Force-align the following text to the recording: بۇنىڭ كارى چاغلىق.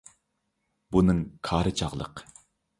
بۇنىڭ 0.97 1.21
كارى 1.51 1.77
چاغلىق. 1.83 2.27